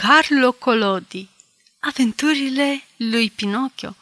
[0.00, 1.28] Carlo Collodi
[1.80, 3.96] Aventurile lui Pinocchio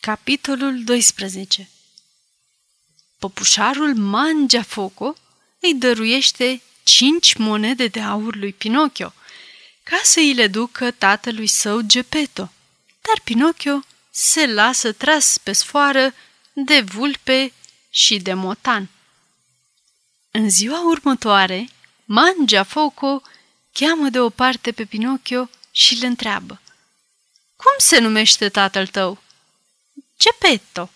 [0.00, 1.68] Capitolul 12
[3.18, 5.14] Păpușarul Mangiafoco
[5.60, 9.12] îi dăruiește cinci monede de aur lui Pinocchio
[9.82, 12.52] ca să îi le ducă tatălui său Geppetto.
[13.00, 13.80] Dar Pinocchio
[14.10, 16.14] se lasă tras pe sfoară
[16.52, 17.52] de vulpe
[17.90, 18.88] și de motan.
[20.30, 21.68] În ziua următoare,
[22.04, 23.22] Mangiafoco
[23.72, 26.60] cheamă de o parte pe Pinocchio și îl întreabă.
[27.56, 29.22] Cum se numește tatăl tău?
[30.18, 30.90] Geppetto.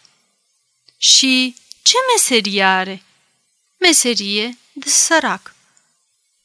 [0.97, 3.03] Și ce meserie are?
[3.79, 5.55] Meserie de sărac.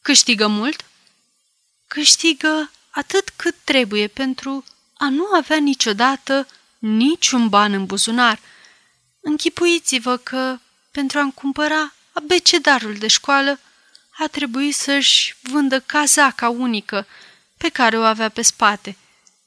[0.02, 0.86] Câștigă mult?
[1.88, 6.48] Câștigă atât cât trebuie pentru a nu avea niciodată
[6.80, 8.40] niciun ban în buzunar.
[9.20, 10.60] Închipuiți-vă că,
[10.92, 13.60] pentru a-mi cumpăra abecedarul de școală,
[14.22, 17.08] a trebuit să-și vândă cazaca unică
[17.58, 18.98] pe care o avea pe spate.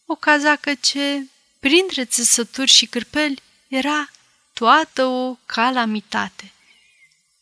[0.07, 1.27] O cazacă ce,
[1.61, 4.11] printre țesături și cârpeli, era
[4.53, 6.53] toată o calamitate.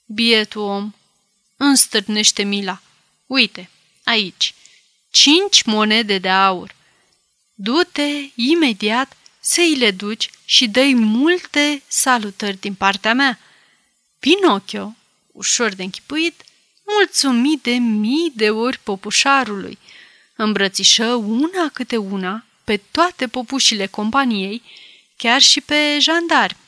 [0.06, 0.94] Bietul om
[1.56, 2.82] înstârnește mila.
[3.26, 3.70] Uite,
[4.04, 4.54] aici,
[5.10, 6.74] cinci monede de aur.
[7.54, 13.38] Du-te imediat să-i le duci și dă multe salutări din partea mea.
[14.18, 14.94] Pinocchio,
[15.32, 16.42] ușor de închipuit,
[16.96, 19.78] mulțumit de mii de ori popușarului.
[20.36, 24.62] Îmbrățișă una câte una pe toate popușile companiei,
[25.16, 26.60] chiar și pe jandarmi,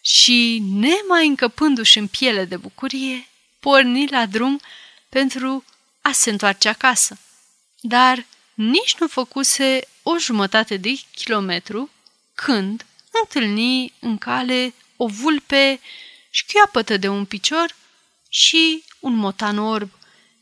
[0.00, 3.28] și, nemai încăpându-și în piele de bucurie,
[3.60, 4.60] porni la drum
[5.08, 5.64] pentru
[6.00, 7.18] a se întoarce acasă.
[7.80, 11.90] Dar nici nu făcuse o jumătate de kilometru
[12.34, 12.86] când
[13.22, 15.80] întâlni în cale o vulpe
[16.30, 17.76] șchioapătă de un picior
[18.28, 19.90] și un motan orb,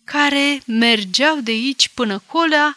[0.05, 2.77] care mergeau de aici până colea,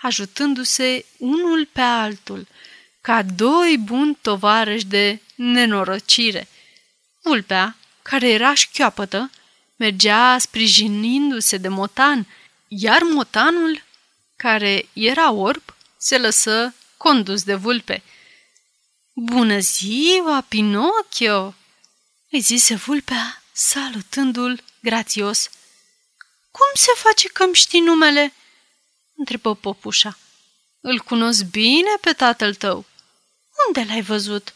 [0.00, 2.46] ajutându-se unul pe altul,
[3.00, 6.48] ca doi buni tovarăși de nenorocire.
[7.22, 9.30] Vulpea, care era șchioapătă,
[9.76, 12.26] mergea sprijinindu-se de motan,
[12.68, 13.82] iar motanul,
[14.36, 15.62] care era orb,
[15.96, 18.02] se lăsă condus de vulpe.
[19.12, 21.54] Bună ziua, Pinocchio!"
[22.30, 25.50] îi zise vulpea, salutându-l grațios.
[26.50, 28.32] Cum se face că-mi știi numele?"
[29.16, 30.18] întrebă popușa.
[30.80, 32.84] Îl cunosc bine pe tatăl tău.
[33.66, 34.54] Unde l-ai văzut?"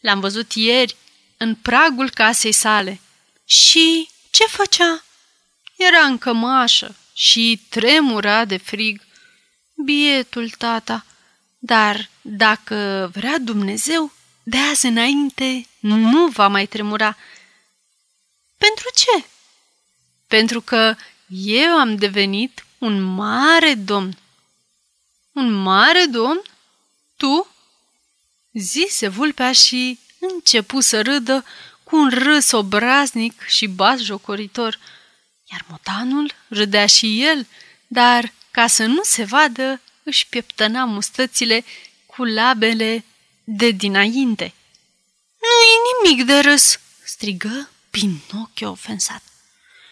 [0.00, 0.96] L-am văzut ieri,
[1.36, 3.00] în pragul casei sale.
[3.44, 5.04] Și ce făcea?
[5.76, 9.00] Era în cămașă și tremura de frig.
[9.84, 11.04] Bietul tata,
[11.58, 14.12] dar dacă vrea Dumnezeu,
[14.42, 17.16] de azi înainte nu va mai tremura.
[18.56, 19.24] Pentru ce?
[20.26, 20.96] Pentru că
[21.28, 24.18] eu am devenit un mare domn.
[25.32, 26.42] Un mare domn?
[27.16, 27.46] Tu?
[28.52, 31.44] Zise vulpea și începu să râdă
[31.82, 34.78] cu un râs obraznic și bas jocoritor.
[35.52, 37.46] Iar motanul râdea și el,
[37.86, 41.64] dar, ca să nu se vadă, își pieptăna mustățile
[42.06, 43.04] cu labele
[43.44, 44.54] de dinainte.
[45.40, 49.22] Nu-i nimic de râs!" strigă Pinocchio ofensat.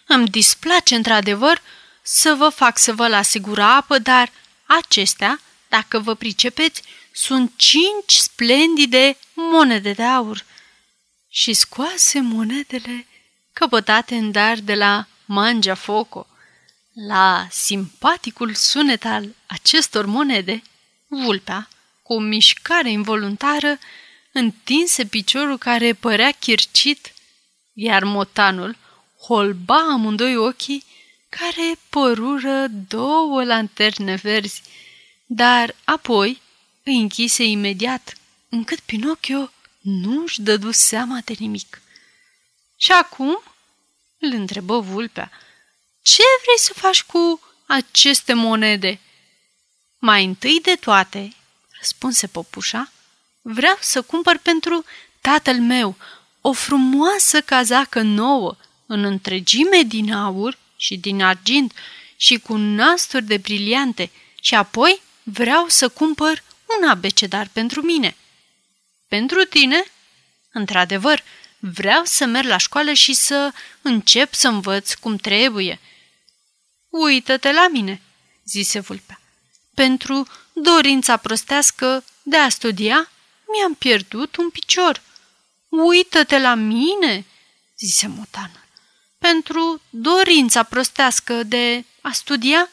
[0.06, 1.62] Îmi displace într-adevăr
[2.02, 4.30] să vă fac să vă las sigura apă, dar
[4.66, 6.82] acestea, dacă vă pricepeți,
[7.12, 10.44] sunt cinci splendide monede de aur.
[11.28, 13.06] Și scoase monedele
[13.52, 16.26] căpătate în dar de la Mangea Foco.
[17.08, 20.62] La simpaticul sunet al acestor monede,
[21.06, 21.68] vulpea,
[22.02, 23.78] cu o mișcare involuntară,
[24.32, 27.12] întinse piciorul care părea chircit,
[27.72, 28.76] iar motanul
[29.26, 30.84] holba amândoi ochii
[31.28, 34.62] care părură două lanterne verzi,
[35.26, 36.42] dar apoi
[36.82, 38.14] îi închise imediat,
[38.48, 41.82] încât Pinocchio nu își dădu seama de nimic.
[42.76, 43.42] Și acum?
[44.18, 45.30] îl întrebă vulpea.
[46.02, 49.00] Ce vrei să faci cu aceste monede?
[49.98, 51.34] Mai întâi de toate,
[51.78, 52.92] răspunse popușa,
[53.42, 54.84] vreau să cumpăr pentru
[55.20, 55.96] tatăl meu
[56.40, 61.72] o frumoasă cazacă nouă, în întregime din aur și din argint
[62.16, 64.10] și cu nasturi de briliante
[64.40, 66.42] și apoi vreau să cumpăr
[66.78, 68.16] un abecedar pentru mine.
[69.08, 69.84] Pentru tine?
[70.52, 71.22] Într-adevăr,
[71.58, 73.52] vreau să merg la școală și să
[73.82, 75.80] încep să învăț cum trebuie.
[76.88, 78.00] Uită-te la mine,
[78.44, 79.20] zise vulpea.
[79.74, 83.10] Pentru dorința prostească de a studia,
[83.52, 85.02] mi-am pierdut un picior.
[85.68, 87.26] Uită-te la mine,
[87.78, 88.63] zise motanul.
[89.30, 92.70] Pentru dorința prostească de a studia,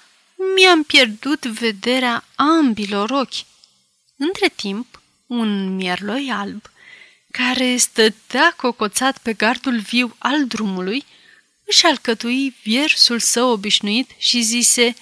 [0.56, 3.46] mi-am pierdut vederea ambilor ochi.
[4.16, 6.62] Între timp, un mierloi alb,
[7.32, 11.06] care stătea cocoțat pe gardul viu al drumului,
[11.66, 14.96] își alcătui viersul său obișnuit și zise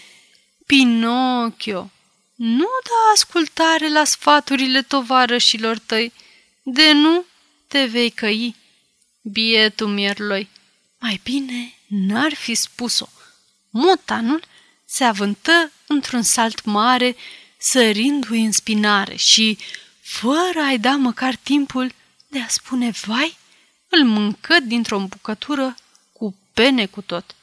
[0.66, 1.92] Pinocchio,
[2.36, 6.14] nu da ascultare la sfaturile tovarășilor tăi,
[6.64, 7.26] de nu
[7.68, 8.56] te vei căi.
[9.22, 10.50] Bietul mierloi,
[11.00, 13.08] mai bine n-ar fi spus-o.
[13.70, 14.44] Motanul
[14.86, 17.16] se avântă într-un salt mare,
[17.58, 19.58] sărindu-i în spinare și,
[20.02, 21.94] fără a-i da măcar timpul
[22.28, 23.38] de a spune vai,
[23.90, 25.76] îl mâncă dintr-o bucătură
[26.14, 27.36] cu pene cu tot.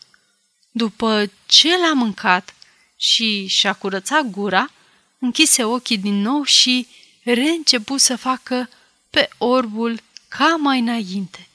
[0.70, 2.55] După ce l-a mâncat
[2.97, 4.70] și și-a curățat gura,
[5.19, 6.87] închise ochii din nou și
[7.23, 8.69] reîncepu să facă
[9.11, 11.49] pe orbul ca mai înainte.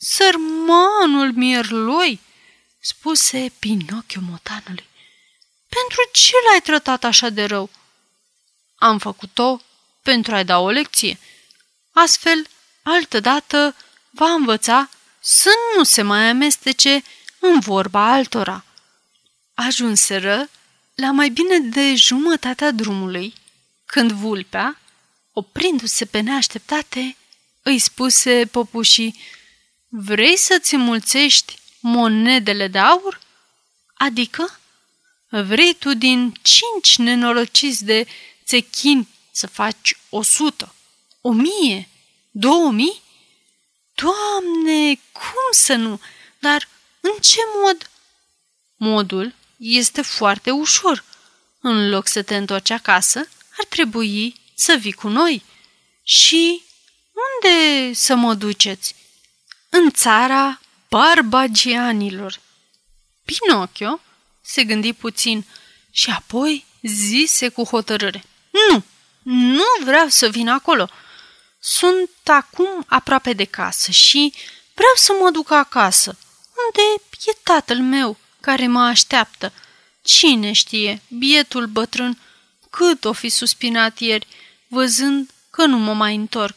[0.00, 2.20] Sărmanul mierloi,
[2.80, 4.86] spuse Pinocchio motanului.
[5.68, 7.70] Pentru ce l-ai tratat așa de rău?
[8.76, 9.60] Am făcut-o
[10.02, 11.18] pentru a-i da o lecție.
[11.92, 12.46] Astfel,
[12.82, 13.76] altădată
[14.10, 14.90] va învăța
[15.20, 17.02] să nu se mai amestece
[17.38, 18.64] în vorba altora.
[19.54, 20.48] Ajunseră
[20.94, 23.34] la mai bine de jumătatea drumului,
[23.86, 24.80] când vulpea,
[25.32, 27.16] oprindu-se pe neașteptate,
[27.62, 29.20] îi spuse popușii,
[29.88, 33.20] Vrei să-ți mulțești monedele de aur?
[33.94, 34.60] Adică?
[35.28, 38.06] Vrei tu din cinci nenorociți de
[38.44, 40.74] țechini să faci o sută,
[41.20, 41.88] o mie,
[42.30, 43.02] două mii?
[43.94, 46.00] Doamne, cum să nu?
[46.38, 46.68] Dar
[47.00, 47.90] în ce mod?
[48.76, 51.04] Modul este foarte ușor.
[51.60, 53.18] În loc să te întorci acasă,
[53.58, 55.42] ar trebui să vii cu noi.
[56.02, 56.62] Și
[57.12, 58.94] unde să mă duceți?
[59.68, 62.40] În țara barbagianilor.
[63.24, 64.00] Pinocchio
[64.42, 65.46] se gândi puțin
[65.90, 68.24] și apoi zise cu hotărâre.
[68.50, 68.84] Nu,
[69.22, 70.88] nu vreau să vin acolo.
[71.60, 74.34] Sunt acum aproape de casă și
[74.74, 76.16] vreau să mă duc acasă,
[76.66, 79.52] unde e tatăl meu care mă așteaptă.
[80.02, 82.18] Cine știe, bietul bătrân,
[82.70, 84.26] cât o fi suspinat ieri,
[84.68, 86.56] văzând că nu mă mai întorc.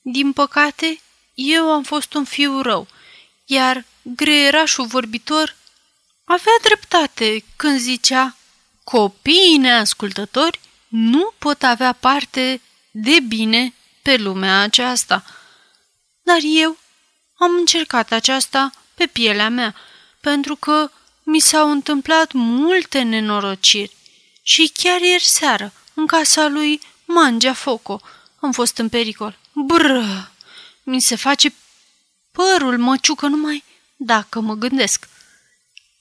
[0.00, 1.00] Din păcate,
[1.36, 2.86] eu am fost un fiu rău,
[3.44, 5.56] iar greierașul vorbitor
[6.24, 8.36] avea dreptate când zicea
[8.84, 12.60] copiii neascultători nu pot avea parte
[12.90, 15.24] de bine pe lumea aceasta.
[16.22, 16.78] Dar eu
[17.38, 19.74] am încercat aceasta pe pielea mea,
[20.20, 20.90] pentru că
[21.22, 23.96] mi s-au întâmplat multe nenorociri
[24.42, 28.00] și chiar ieri seară, în casa lui Mangea Foco,
[28.40, 29.38] am fost în pericol.
[29.52, 30.30] Bră!
[30.88, 31.54] Mi se face
[32.32, 33.64] părul măciucă numai
[33.96, 35.08] dacă mă gândesc.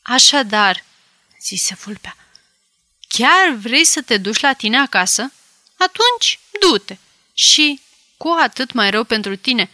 [0.02, 0.84] Așadar,
[1.42, 2.18] zise Fulpea,
[3.08, 5.32] chiar vrei să te duci la tine acasă?
[5.78, 6.98] Atunci, du-te.
[7.34, 7.82] Și
[8.18, 9.70] cu atât mai rău pentru tine.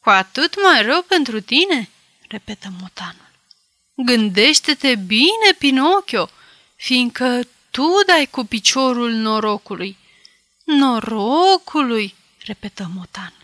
[0.00, 1.90] Cu atât mai rău pentru tine?
[2.28, 3.30] repetă motanul.
[3.94, 6.30] Gândește-te bine, Pinocchio,
[6.76, 9.96] fiindcă tu dai cu piciorul norocului.
[10.64, 13.43] Norocului, repetă motanul.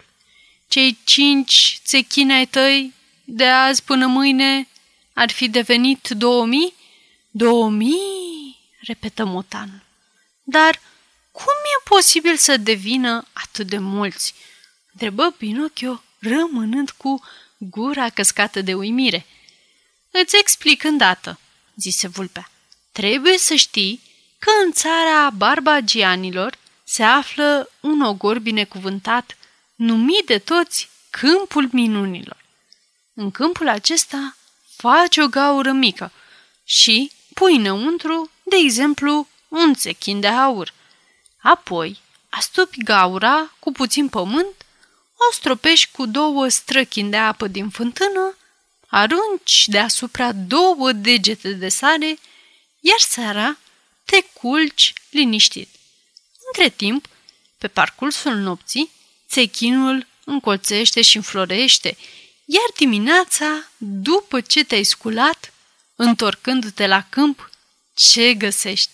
[0.70, 2.94] Cei cinci țechini ai tăi
[3.24, 4.68] de azi până mâine
[5.12, 6.74] ar fi devenit două mii?
[7.30, 9.82] Două mii, repetă motanul.
[10.42, 10.80] Dar
[11.32, 14.34] cum e posibil să devină atât de mulți?
[14.92, 17.22] Întrebă Pinocchio, rămânând cu
[17.58, 19.26] gura căscată de uimire.
[20.10, 21.40] Îți explic îndată,
[21.76, 22.50] zise vulpea.
[22.92, 24.00] Trebuie să știi
[24.38, 29.36] că în țara barbagianilor se află un ogor binecuvântat,
[29.80, 32.44] numit de toți Câmpul Minunilor.
[33.14, 34.36] În câmpul acesta
[34.76, 36.12] faci o gaură mică
[36.64, 40.74] și pui înăuntru, de exemplu, un țechin de aur.
[41.42, 44.66] Apoi, astupi gaura cu puțin pământ,
[45.28, 48.36] o stropești cu două străchini de apă din fântână,
[48.86, 52.18] arunci deasupra două degete de sare,
[52.80, 53.58] iar seara
[54.04, 55.68] te culci liniștit.
[56.46, 57.08] Între timp,
[57.58, 58.98] pe parcursul nopții,
[59.30, 61.96] țechinul încolțește și înflorește,
[62.44, 65.52] iar dimineața, după ce te-ai sculat,
[65.96, 67.50] întorcându-te la câmp,
[67.94, 68.90] ce găsești?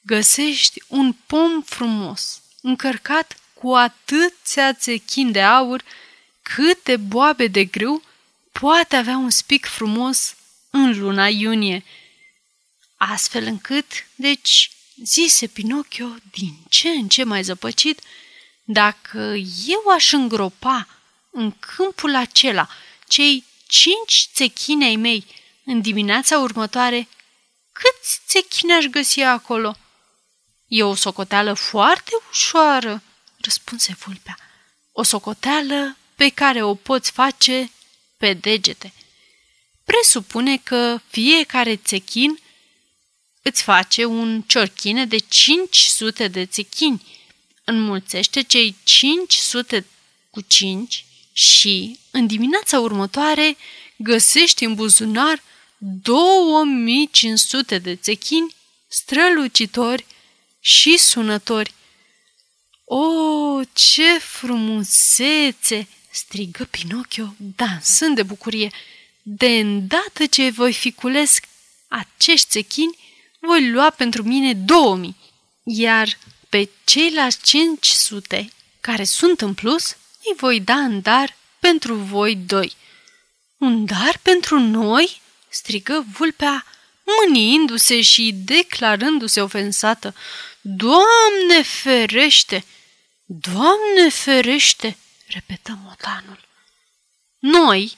[0.00, 5.84] Găsești un pom frumos, încărcat cu atâția țechin de aur,
[6.42, 8.02] câte boabe de grâu
[8.52, 10.34] poate avea un spic frumos
[10.70, 11.84] în luna iunie.
[12.96, 14.70] Astfel încât, deci,
[15.04, 18.00] zise Pinocchio din ce în ce mai zăpăcit,
[18.72, 19.34] dacă
[19.66, 20.88] eu aș îngropa
[21.30, 22.68] în câmpul acela
[23.08, 25.26] cei cinci țechinei mei
[25.64, 27.08] în dimineața următoare,
[27.72, 29.76] Câți țechini aș găsi acolo?"
[30.68, 33.02] E o socoteală foarte ușoară,"
[33.40, 34.36] răspunse vulpea.
[34.92, 37.70] O socoteală pe care o poți face
[38.16, 38.92] pe degete.
[39.84, 42.38] Presupune că fiecare țechin
[43.42, 47.19] îți face un ciorchine de 500 de țechini.
[47.70, 49.86] Înmulțește cei 500
[50.30, 53.56] cu 5 și, în dimineața următoare,
[53.96, 55.42] găsești în buzunar
[55.78, 58.54] 2500 de țechini
[58.88, 60.06] strălucitori
[60.60, 61.74] și sunători.
[62.84, 63.04] O,
[63.72, 68.70] ce frumusețe!" strigă Pinocchio, dansând de bucurie.
[69.22, 71.38] De îndată ce voi fi cules
[71.88, 72.98] acești țechini,
[73.38, 75.16] voi lua pentru mine 2000,
[75.62, 76.18] iar
[76.50, 82.76] pe ceilalți 500 care sunt în plus, îi voi da în dar pentru voi doi.
[83.56, 86.66] Un dar pentru noi?" strigă vulpea,
[87.04, 90.14] mâniindu-se și declarându-se ofensată.
[90.60, 92.64] Doamne ferește!
[93.24, 94.96] Doamne ferește!
[95.26, 96.40] repetă motanul.
[97.38, 97.96] Noi,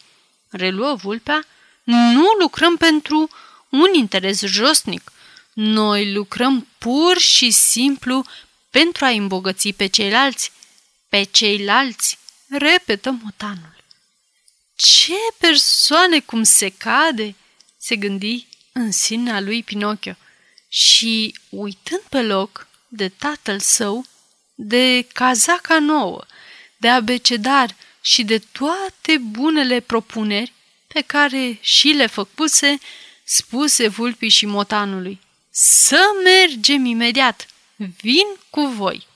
[0.50, 1.47] reluă vulpea,
[1.85, 3.30] nu lucrăm pentru
[3.68, 5.12] un interes josnic.
[5.52, 8.25] Noi lucrăm pur și simplu
[8.71, 10.52] pentru a îmbogăți pe ceilalți.
[11.09, 12.18] Pe ceilalți,
[12.49, 13.76] repetă motanul.
[14.75, 17.35] Ce persoane cum se cade,
[17.78, 20.16] se gândi în sinea lui Pinocchio
[20.68, 24.04] și, uitând pe loc de tatăl său,
[24.54, 26.25] de cazaca nouă,
[26.76, 30.52] de abecedar și de toate bunele propuneri
[30.87, 32.78] pe care și le făcuse,
[33.25, 35.21] spuse vulpii și motanului.
[35.54, 37.47] Să mergem imediat!
[37.76, 39.06] Vin cu voi!